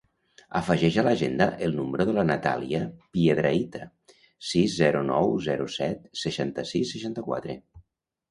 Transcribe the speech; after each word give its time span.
Afegeix 0.59 0.95
a 0.99 1.01
l'agenda 1.07 1.47
el 1.65 1.75
número 1.79 2.05
de 2.09 2.13
la 2.19 2.23
Natàlia 2.29 2.79
Piedrahita: 3.17 3.83
sis, 4.53 4.77
zero, 4.79 5.03
nou, 5.11 5.37
zero, 5.49 5.67
set, 5.77 6.11
seixanta-sis, 6.23 6.95
seixanta-quatre. 6.97 7.59